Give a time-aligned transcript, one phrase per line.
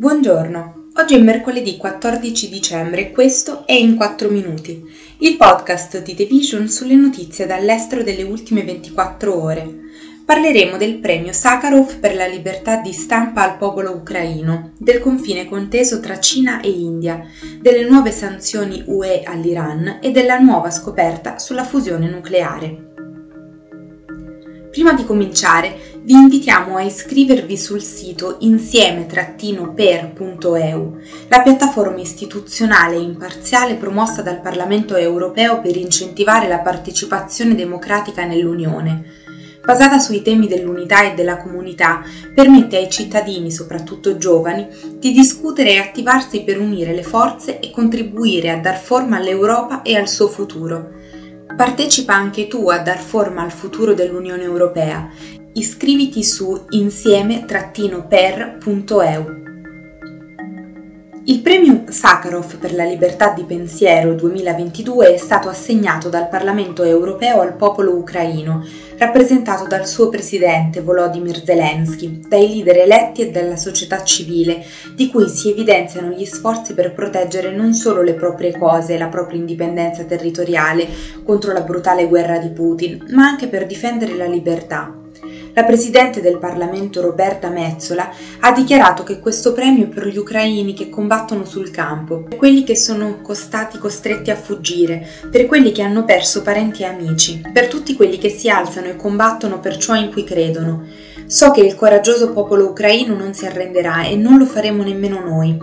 [0.00, 4.80] Buongiorno, oggi è mercoledì 14 dicembre e questo è In 4 Minuti,
[5.18, 9.78] il podcast di The Vision sulle notizie dall'estero delle ultime 24 ore.
[10.24, 15.98] Parleremo del premio Sakharov per la libertà di stampa al popolo ucraino, del confine conteso
[15.98, 17.20] tra Cina e India,
[17.60, 22.87] delle nuove sanzioni UE all'Iran e della nuova scoperta sulla fusione nucleare.
[24.70, 30.98] Prima di cominciare, vi invitiamo a iscrivervi sul sito insieme-per.eu,
[31.28, 39.04] la piattaforma istituzionale e imparziale promossa dal Parlamento europeo per incentivare la partecipazione democratica nell'Unione.
[39.64, 42.02] Basata sui temi dell'unità e della comunità,
[42.34, 48.50] permette ai cittadini, soprattutto giovani, di discutere e attivarsi per unire le forze e contribuire
[48.50, 50.96] a dar forma all'Europa e al suo futuro.
[51.58, 55.10] Partecipa anche tu a dar forma al futuro dell'Unione Europea.
[55.54, 59.47] Iscriviti su insieme-per.eu.
[61.28, 67.42] Il premio Sakharov per la libertà di pensiero 2022 è stato assegnato dal Parlamento europeo
[67.42, 68.64] al popolo ucraino,
[68.96, 75.28] rappresentato dal suo presidente Volodymyr Zelensky, dai leader eletti e dalla società civile, di cui
[75.28, 80.04] si evidenziano gli sforzi per proteggere non solo le proprie cose e la propria indipendenza
[80.04, 80.88] territoriale
[81.22, 85.07] contro la brutale guerra di Putin, ma anche per difendere la libertà.
[85.58, 90.72] La Presidente del Parlamento Roberta Mezzola ha dichiarato che questo premio è per gli ucraini
[90.72, 95.82] che combattono sul campo, per quelli che sono stati costretti a fuggire, per quelli che
[95.82, 99.96] hanno perso parenti e amici, per tutti quelli che si alzano e combattono per ciò
[99.96, 100.84] in cui credono.
[101.26, 105.58] So che il coraggioso popolo ucraino non si arrenderà e non lo faremo nemmeno noi.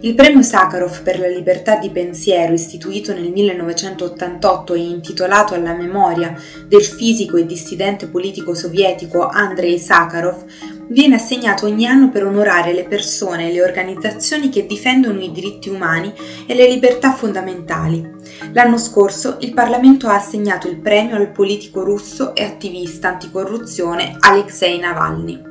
[0.00, 6.40] Il premio Sakharov per la libertà di pensiero, istituito nel 1988 e intitolato alla memoria
[6.68, 10.44] del fisico e dissidente politico sovietico Andrei Sakharov,
[10.90, 15.68] viene assegnato ogni anno per onorare le persone e le organizzazioni che difendono i diritti
[15.68, 16.12] umani
[16.46, 18.08] e le libertà fondamentali.
[18.52, 24.78] L'anno scorso il Parlamento ha assegnato il premio al politico russo e attivista anticorruzione Alexei
[24.78, 25.47] Navalny.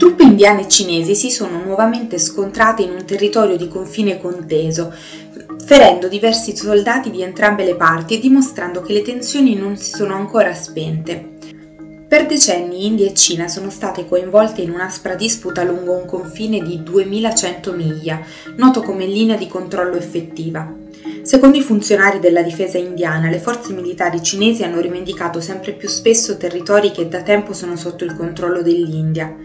[0.00, 4.90] Truppe indiane e cinesi si sono nuovamente scontrate in un territorio di confine conteso,
[5.62, 10.14] ferendo diversi soldati di entrambe le parti e dimostrando che le tensioni non si sono
[10.14, 11.32] ancora spente.
[12.08, 16.82] Per decenni India e Cina sono state coinvolte in un'aspra disputa lungo un confine di
[16.82, 18.22] 2100 miglia,
[18.56, 20.78] noto come linea di controllo effettiva.
[21.22, 26.38] Secondo i funzionari della difesa indiana, le forze militari cinesi hanno rivendicato sempre più spesso
[26.38, 29.36] territori che da tempo sono sotto il controllo dell'India.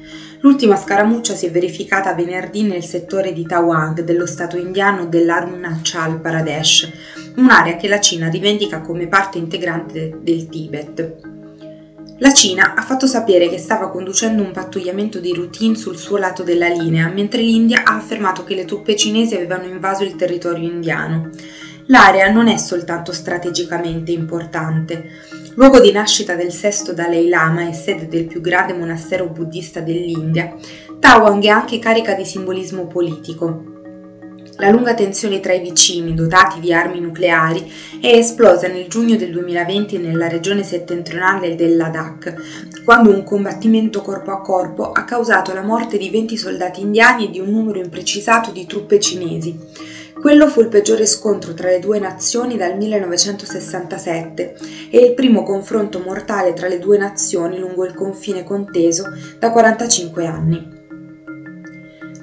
[0.46, 6.88] L'ultima scaramuccia si è verificata venerdì nel settore di Tawang dello stato indiano dell'Arunachal Pradesh,
[7.38, 11.16] un'area che la Cina rivendica come parte integrante del Tibet.
[12.20, 16.44] La Cina ha fatto sapere che stava conducendo un pattugliamento di routine sul suo lato
[16.44, 21.32] della linea, mentre l'India ha affermato che le truppe cinesi avevano invaso il territorio indiano.
[21.88, 25.10] L'area non è soltanto strategicamente importante.
[25.58, 30.54] Luogo di nascita del sesto Dalai Lama e sede del più grande monastero buddista dell'India,
[31.00, 33.64] Tawang è anche carica di simbolismo politico.
[34.58, 37.72] La lunga tensione tra i vicini dotati di armi nucleari
[38.02, 44.32] è esplosa nel giugno del 2020 nella regione settentrionale del Ladakh, quando un combattimento corpo
[44.32, 48.52] a corpo ha causato la morte di 20 soldati indiani e di un numero imprecisato
[48.52, 49.58] di truppe cinesi.
[50.26, 54.58] Quello fu il peggiore scontro tra le due nazioni dal 1967
[54.90, 59.04] e il primo confronto mortale tra le due nazioni lungo il confine conteso
[59.38, 60.75] da 45 anni.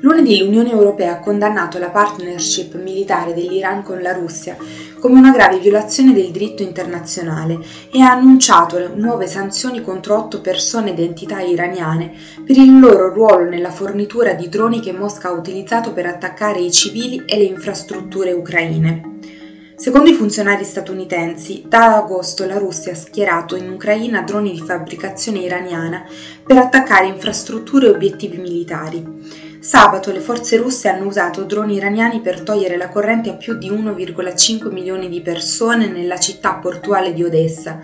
[0.02, 4.56] Lunedì l'Unione Europea ha condannato la partnership militare dell'Iran con la Russia
[4.98, 10.92] come una grave violazione del diritto internazionale e ha annunciato nuove sanzioni contro otto persone
[10.92, 12.12] d'entità iraniane
[12.44, 16.72] per il loro ruolo nella fornitura di droni che Mosca ha utilizzato per attaccare i
[16.72, 19.10] civili e le infrastrutture ucraine.
[19.76, 25.38] Secondo i funzionari statunitensi, da agosto la Russia ha schierato in Ucraina droni di fabbricazione
[25.38, 26.04] iraniana
[26.44, 29.50] per attaccare infrastrutture e obiettivi militari.
[29.62, 33.70] Sabato le forze russe hanno usato droni iraniani per togliere la corrente a più di
[33.70, 37.80] 1,5 milioni di persone nella città portuale di Odessa.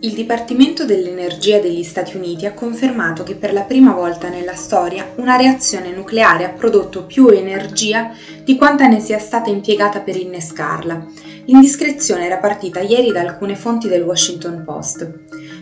[0.00, 5.12] Il Dipartimento dell'Energia degli Stati Uniti ha confermato che per la prima volta nella storia
[5.14, 8.10] una reazione nucleare ha prodotto più energia
[8.42, 11.06] di quanta ne sia stata impiegata per innescarla.
[11.46, 15.08] L'indiscrezione era partita ieri da alcune fonti del Washington Post.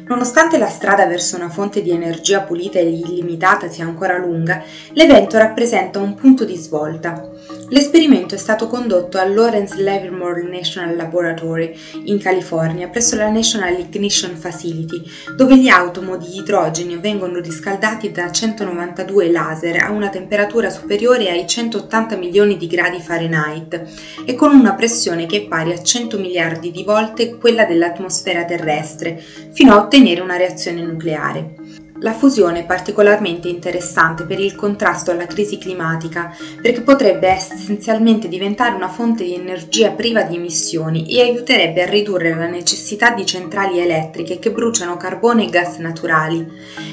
[0.07, 5.37] Nonostante la strada verso una fonte di energia pulita e illimitata sia ancora lunga, l'evento
[5.37, 7.31] rappresenta un punto di svolta.
[7.69, 11.75] L'esperimento è stato condotto al Lawrence Livermore National Laboratory
[12.05, 15.03] in California presso la National Ignition Facility,
[15.35, 21.47] dove gli atomi di idrogeno vengono riscaldati da 192 laser a una temperatura superiore ai
[21.47, 23.83] 180 milioni di gradi Fahrenheit
[24.25, 29.23] e con una pressione che è pari a 100 miliardi di volte quella dell'atmosfera terrestre,
[29.53, 31.84] fino a ottenere una reazione nucleare.
[32.05, 38.75] La fusione è particolarmente interessante per il contrasto alla crisi climatica perché potrebbe essenzialmente diventare
[38.75, 43.79] una fonte di energia priva di emissioni e aiuterebbe a ridurre la necessità di centrali
[43.79, 46.47] elettriche che bruciano carbone e gas naturali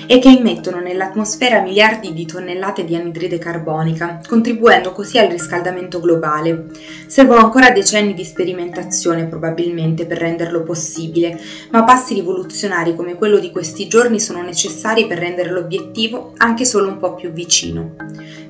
[0.08, 6.68] e che immettono nell'atmosfera miliardi di tonnellate di anidride carbonica, contribuendo così al riscaldamento globale.
[7.08, 11.38] Servono ancora decenni di sperimentazione probabilmente per renderlo possibile,
[11.72, 16.66] ma passi rivoluzionari come quello di questi giorni sono necessari necessari per rendere l'obiettivo anche
[16.66, 17.96] solo un po' più vicino.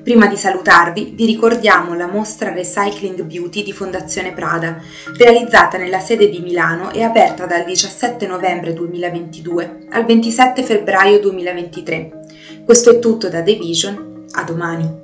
[0.02, 4.80] Prima di salutarvi vi ricordiamo la mostra Recycling Beauty di Fondazione Prada,
[5.16, 12.10] realizzata nella sede di Milano e aperta dal 17 novembre 2022 al 27 febbraio 2023.
[12.64, 15.01] Questo è tutto da The Vision, a domani.